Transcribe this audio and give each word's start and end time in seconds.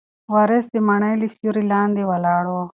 وارث 0.33 0.65
د 0.73 0.75
مڼې 0.87 1.13
له 1.21 1.27
سیوري 1.35 1.63
لاندې 1.71 2.03
ولاړ 2.11 2.43
و. 2.49 2.53